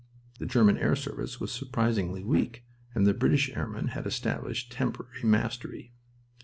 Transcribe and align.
The 0.39 0.47
German 0.47 0.79
air 0.79 0.95
service 0.95 1.39
was 1.39 1.51
surprisingly 1.51 2.23
weak, 2.23 2.65
and 2.95 3.05
the 3.05 3.13
British 3.13 3.51
airmen 3.51 3.89
had 3.89 4.07
established 4.07 4.71
temporary 4.71 5.21
mastery. 5.25 5.93